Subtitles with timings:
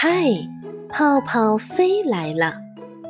[0.00, 0.10] 嗨，
[0.88, 2.54] 泡泡飞来了！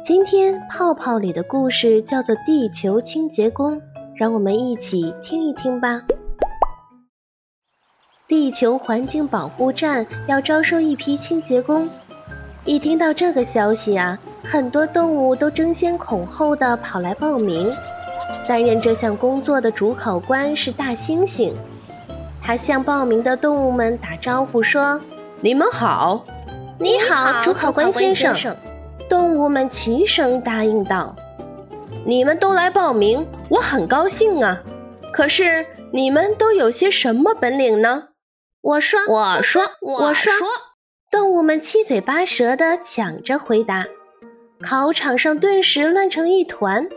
[0.02, 3.76] 今天泡泡里的故事叫做《地球清洁工》，
[4.16, 6.01] 让我们一起听一听吧。
[8.27, 11.87] 地球环境保护站要招收一批清洁工，
[12.64, 17.70] 一听到这个消息啊，很多动物都争先恐后的跑来报名。
[18.48, 21.52] 担任这项工作的主考官是大猩猩，
[22.41, 24.98] 他向报名的动物们打招呼说
[25.42, 26.24] ：“你们好。”
[26.80, 28.57] 你好，主考官先生。
[29.09, 31.16] 动物们齐声答应道
[32.07, 34.62] ：“你们都来报名，我很高兴啊。
[35.12, 38.11] 可是你们都有些什么本领呢？”
[38.62, 40.33] 我说，我说，我说。
[41.11, 43.85] 动物们七嘴八舌的抢着回答，
[44.60, 46.88] 考场上顿时乱成一团。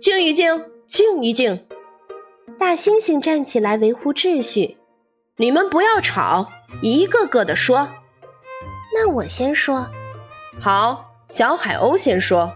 [0.00, 1.64] 静一静，静一静。
[2.58, 4.78] 大猩猩站起来维护秩序
[5.36, 6.48] ：“你们不要吵，
[6.82, 7.88] 一个个的说。”
[8.94, 9.86] 那我先说，
[10.60, 12.52] 好，小海鸥先说。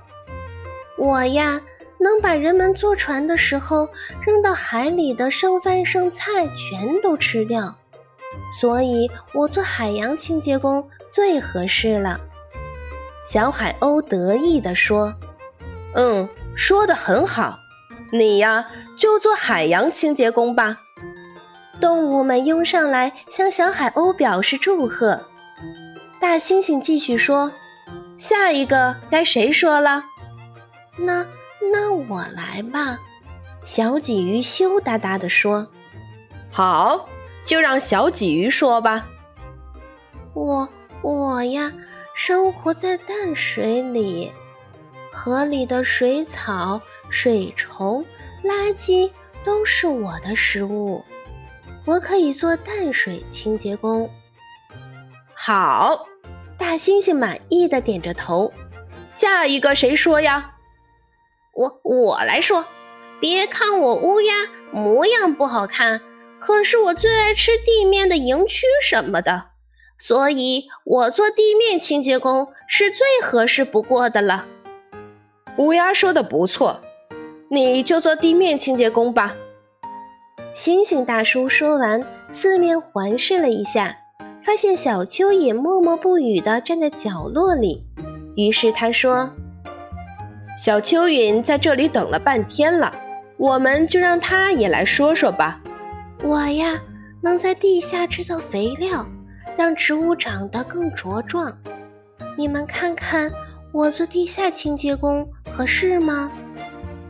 [0.97, 1.61] 我呀，
[1.99, 3.89] 能把人们坐船的时候
[4.27, 7.75] 扔到海里的剩饭剩菜全都吃掉，
[8.61, 12.21] 所以我做海洋清洁工最合适了。
[13.29, 15.15] 小海鸥得意地说
[15.95, 17.57] ：“嗯，说的很好，
[18.13, 18.67] 你呀
[18.99, 20.77] 就做海洋清洁工吧。”
[21.81, 25.21] 动物们拥上来向小海鸥表示祝贺。
[26.25, 27.53] 大猩猩继续说
[28.17, 30.03] ：“下一个该谁说了？
[30.97, 31.25] 那
[31.71, 32.99] 那我来吧。”
[33.63, 35.69] 小鲫鱼羞答答地说
[36.51, 37.07] ：“好，
[37.45, 39.07] 就让小鲫鱼说吧。”
[40.33, 40.67] 我
[41.03, 41.71] 我呀，
[42.17, 44.33] 生活在淡水里，
[45.13, 48.03] 河里的水草、水虫、
[48.43, 49.11] 垃圾
[49.45, 51.05] 都是我的食物，
[51.85, 54.11] 我可以做淡水清洁工。
[55.35, 56.07] 好。
[56.65, 58.51] 大猩猩满意的点着头，
[59.11, 60.55] 下一个谁说呀？
[61.53, 62.65] 我我来说。
[63.21, 64.35] 别看我乌鸦
[64.73, 66.01] 模样不好看，
[66.41, 69.49] 可是我最爱吃地面的蝇蛆什么的，
[69.99, 74.47] 所以我做地面清洁工是最合适不过的了。
[75.59, 76.81] 乌鸦说的不错，
[77.51, 79.37] 你就做地面清洁工吧。
[80.55, 83.99] 猩猩大叔说完，四面环视了一下。
[84.45, 87.83] 发现小蚯蚓默默不语地站在角落里，
[88.37, 89.31] 于是他说
[90.63, 92.95] ：“小蚯蚓在这里等了半天了，
[93.39, 95.63] 我们就让它也来说说吧。”
[96.23, 96.79] 我呀，
[97.23, 99.09] 能在地下制造肥料，
[99.57, 101.51] 让植物长得更茁壮。
[102.37, 103.33] 你们看看，
[103.73, 106.31] 我做地下清洁工合适吗？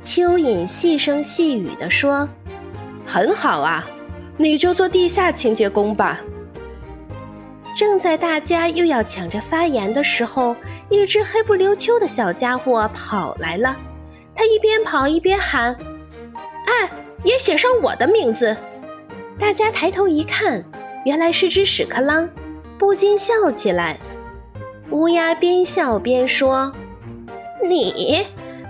[0.01, 2.29] 蚯蚓细声细语地说
[3.05, 3.85] ：“很好啊，
[4.37, 6.21] 你就做地下清洁工吧。”
[7.75, 10.55] 正在大家又要抢着发言的时候，
[10.91, 13.77] 一只黑不溜秋的小家伙跑来了。
[14.35, 15.77] 他一边跑一边喊
[16.67, 16.91] ：“哎，
[17.25, 18.57] 也写上我的名字！”
[19.39, 20.65] 大家抬头一看，
[21.05, 22.29] 原来是只屎壳郎，
[22.79, 23.99] 不禁笑起来。
[24.91, 26.73] 乌鸦边笑边说
[27.65, 28.25] ：“你，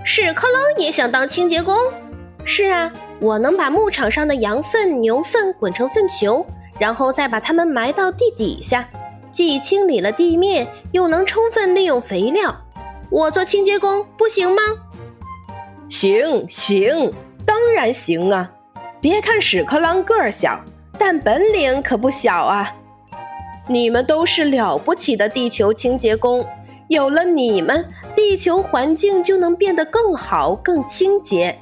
[0.04, 1.76] 屎壳郎也想当清洁工？
[2.46, 2.90] 是啊，
[3.20, 6.46] 我能把牧场上的羊粪、牛粪滚成粪球。”
[6.78, 8.88] 然后再把它们埋到地底下，
[9.32, 12.54] 既清理了地面，又能充分利用肥料。
[13.10, 14.62] 我做清洁工不行吗？
[15.88, 17.12] 行行，
[17.46, 18.50] 当然行啊！
[19.00, 20.58] 别看屎壳郎个儿小，
[20.98, 22.74] 但本领可不小啊！
[23.68, 26.44] 你们都是了不起的地球清洁工，
[26.88, 31.58] 有了你们，地球环境就能变得更好、更清洁。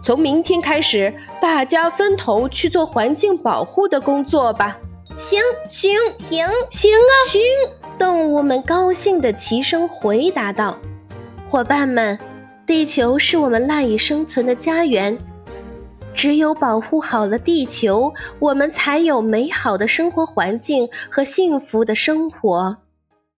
[0.00, 1.12] 从明天开始，
[1.44, 4.78] 大家分头去做环境保护的工作吧。
[5.14, 5.38] 行
[5.68, 5.94] 行
[6.26, 7.12] 行行啊！
[7.28, 7.42] 行！
[7.98, 10.78] 动物们高兴地齐声回答道
[11.46, 12.18] ：“伙伴们，
[12.66, 15.18] 地球是我们赖以生存的家园，
[16.14, 22.78] 只有保护好了地球，我们才有美好的生活环境和幸福的生活。”